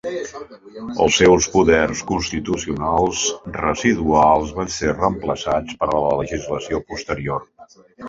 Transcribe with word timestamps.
Els 1.03 1.17
seus 1.21 1.47
poders 1.55 2.01
constitucionals 2.13 3.23
residuals 3.59 4.57
van 4.59 4.75
ser 4.81 4.99
reemplaçats 4.99 5.81
per 5.85 5.95
la 5.97 6.05
legislació 6.25 6.87
posterior. 6.93 7.51